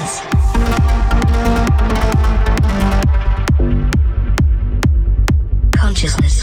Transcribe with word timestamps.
existence. 0.00 0.30
Consciousness. 5.76 6.39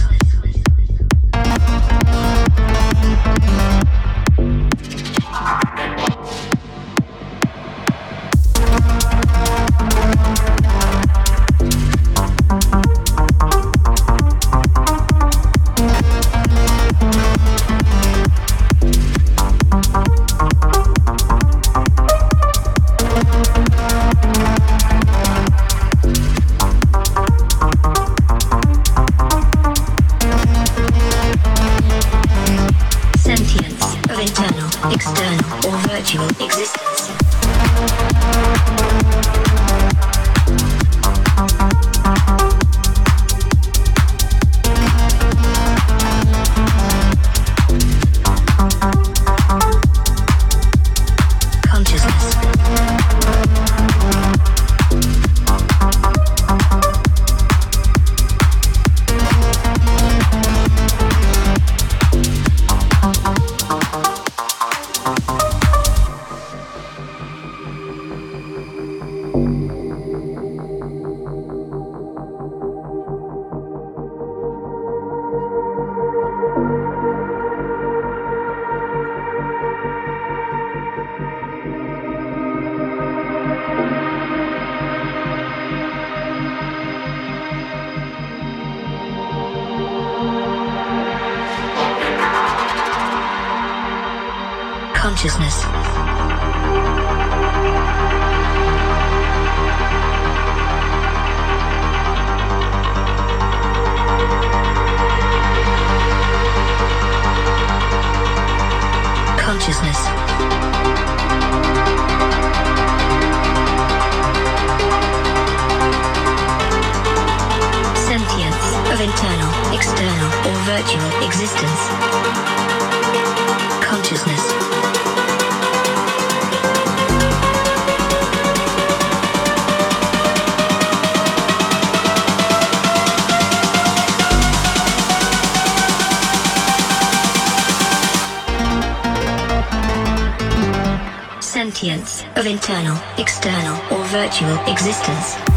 Of 142.36 142.46
internal, 142.46 142.98
external, 143.18 143.76
or 143.94 144.04
virtual 144.08 144.58
existence. 144.68 145.57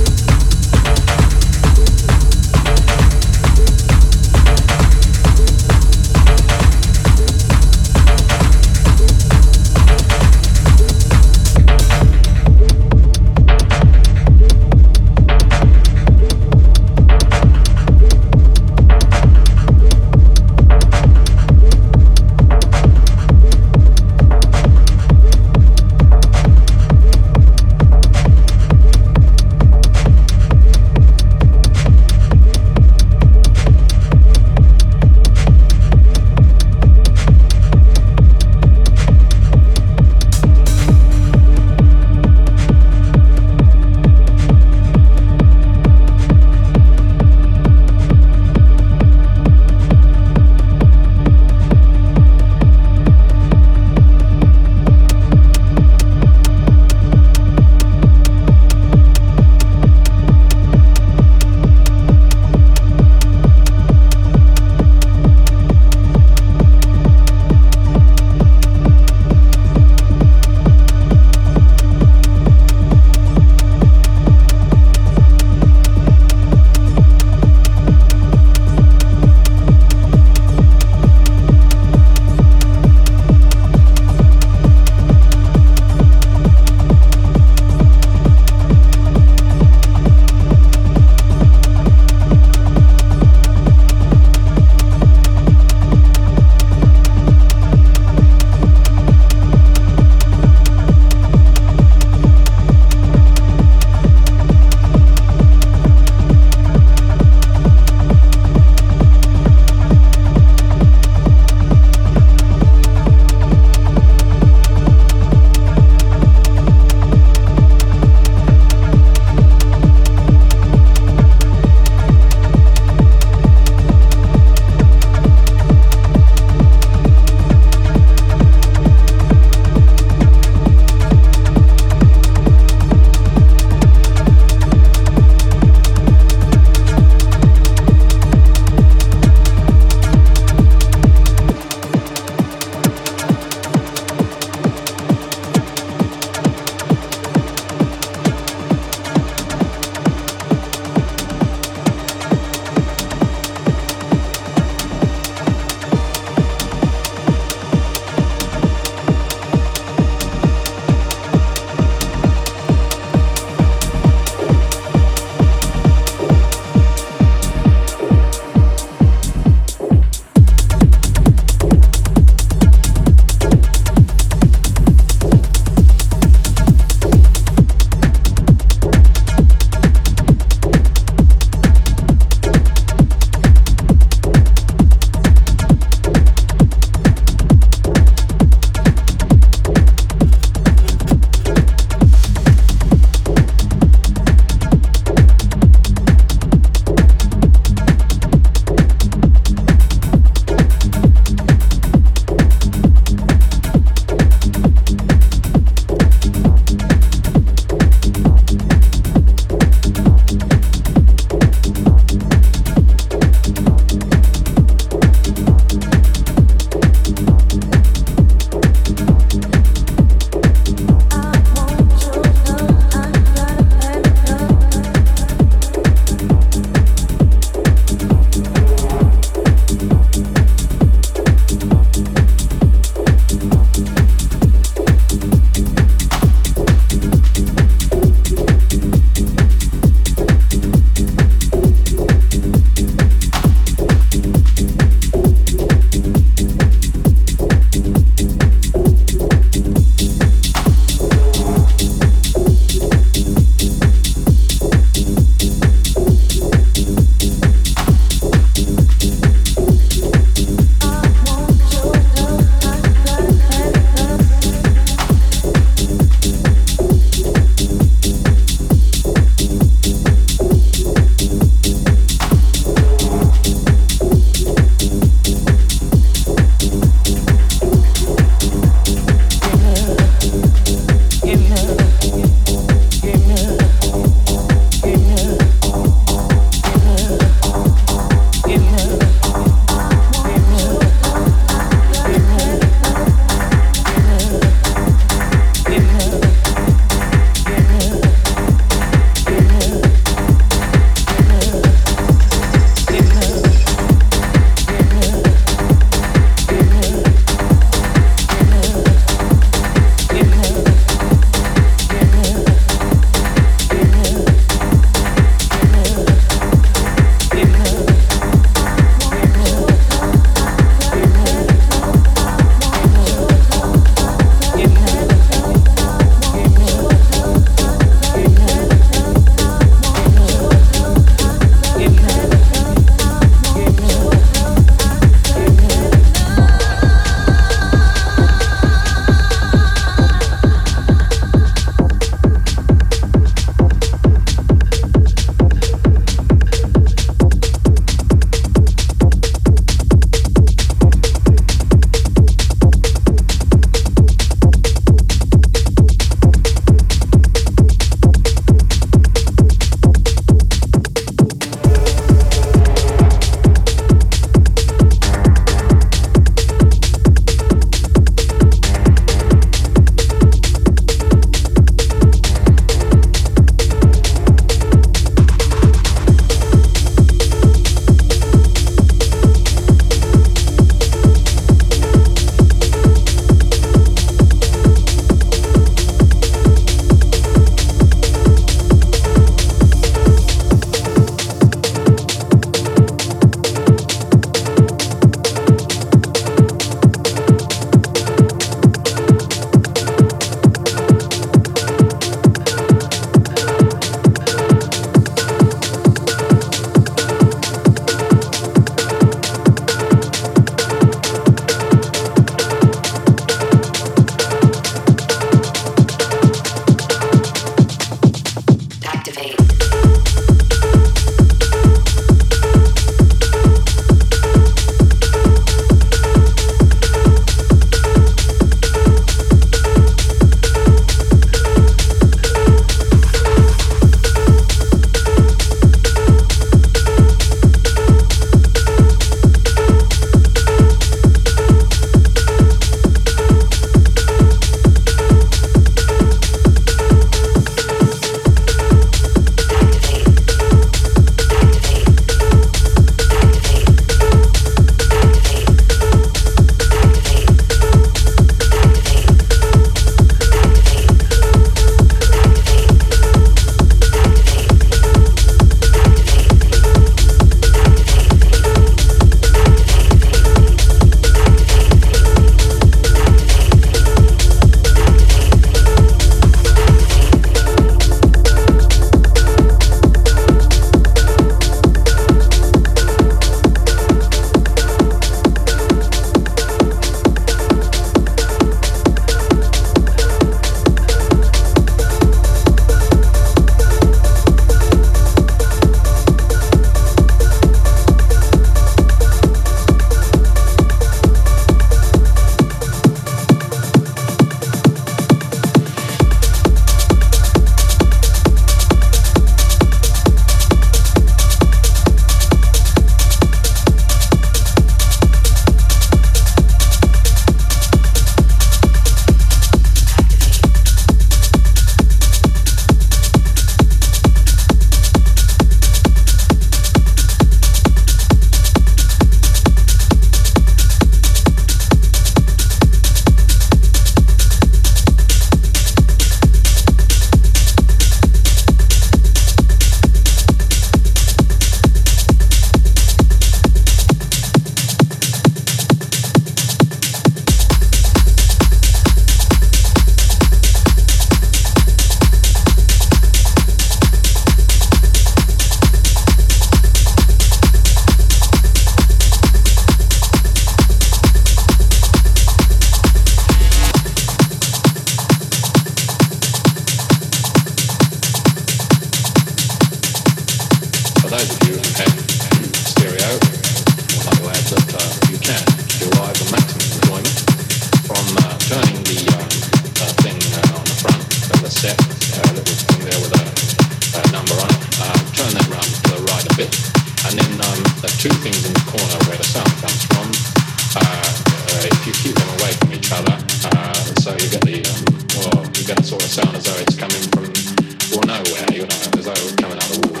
nowhere, 598.24 598.52
you 598.52 598.62
know, 598.62 598.98
as 598.98 599.06
I 599.06 599.16
was 599.22 599.32
coming 599.36 599.58
out 599.58 599.70
of 599.70 599.78
war. 599.90 600.00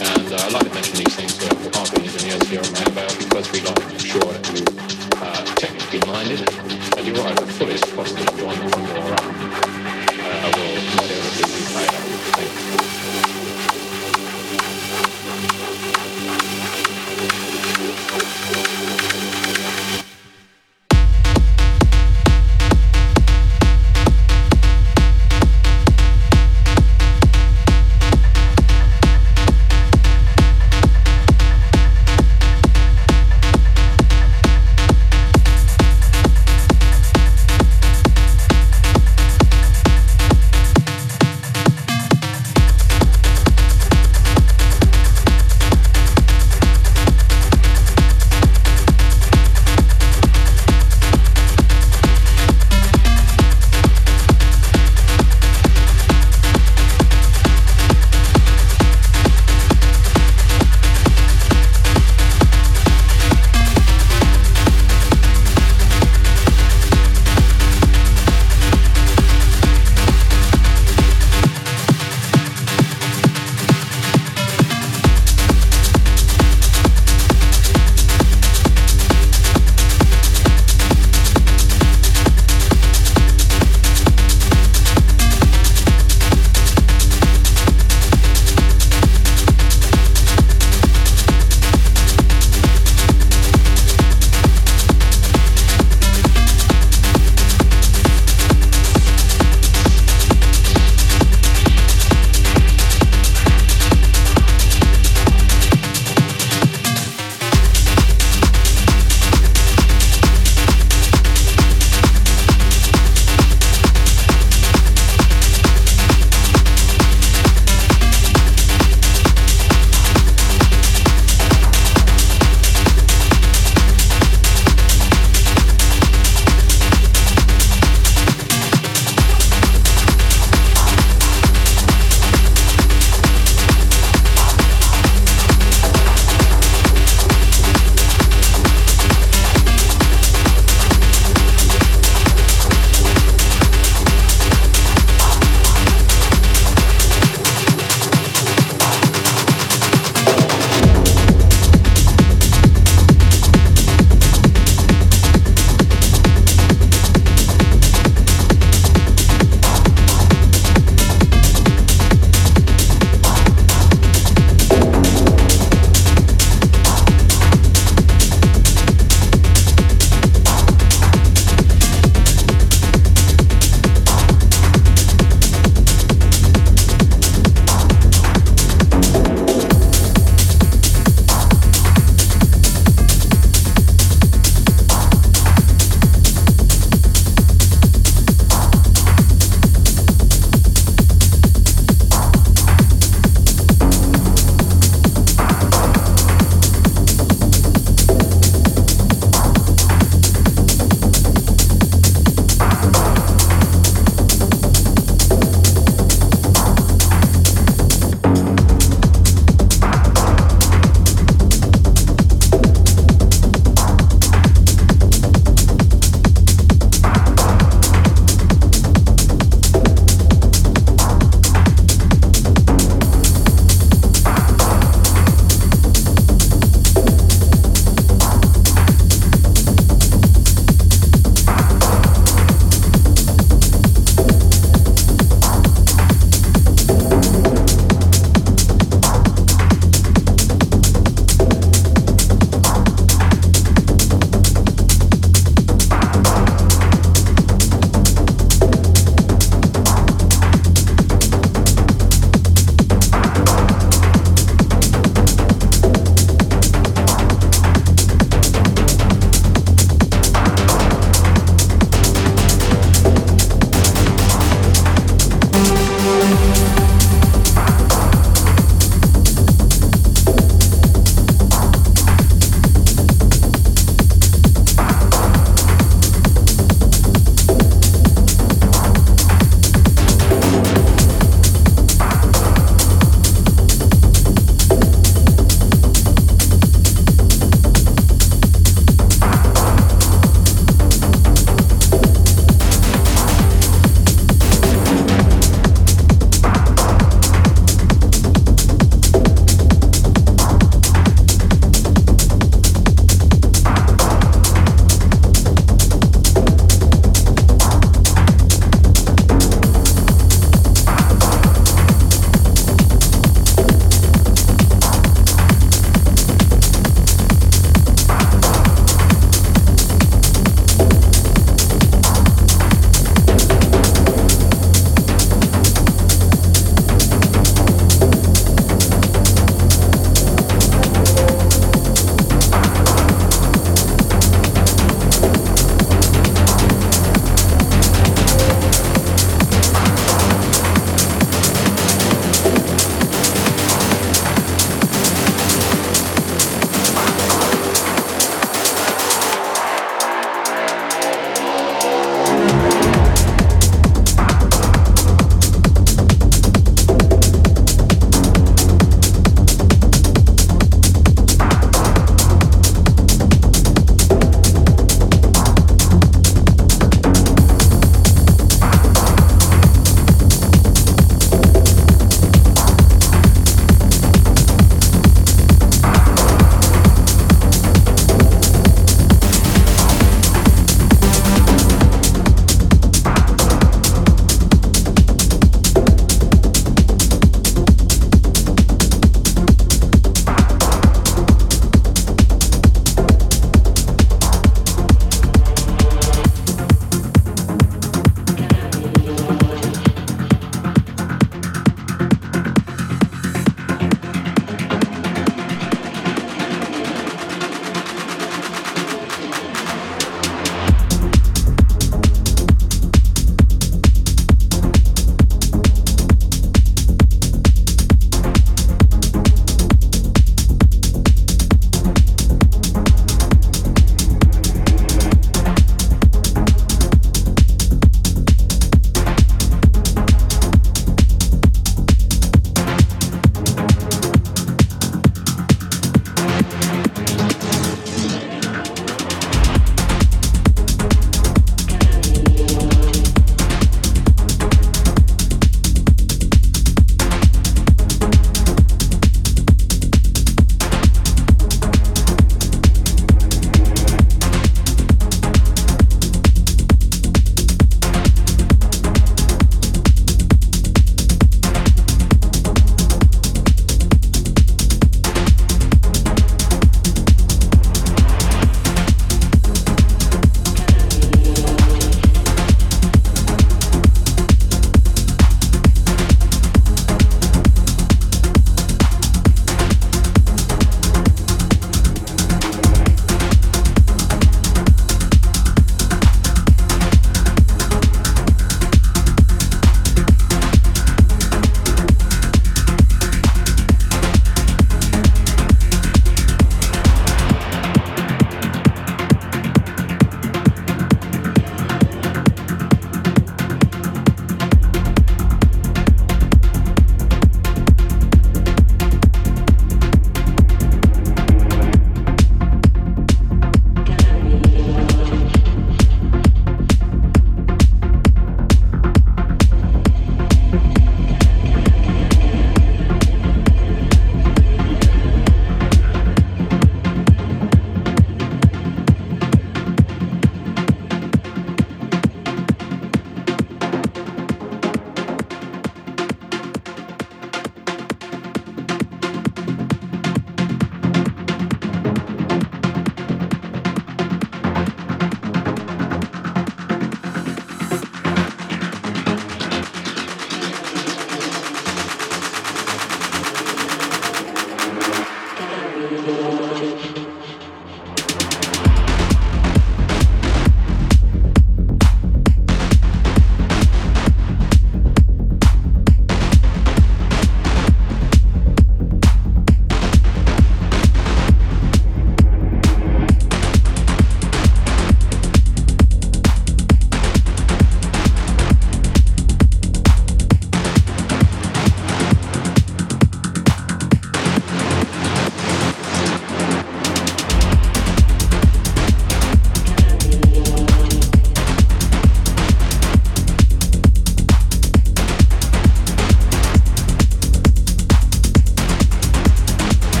And 0.00 0.32
uh, 0.32 0.36
I 0.36 0.48
like 0.50 0.68
to 0.68 0.74
mention 0.74 0.96
these 0.96 1.14
things 1.14 1.36
to 1.38 1.48
the 1.48 1.70
past 1.70 1.94
engineers 1.98 2.42
here 2.48 2.60
on 2.60 2.70
Roundabout 2.72 3.18
because 3.18 3.50
we 3.52 3.60
like 3.60 3.74
to 3.74 3.86
make 3.88 4.00
sure 4.00 4.20
that 4.22 4.44
you're 4.52 5.22
uh, 5.22 5.44
technically 5.56 6.00
minded 6.06 6.40
and 6.96 7.06
you're 7.06 7.16
right. 7.16 7.45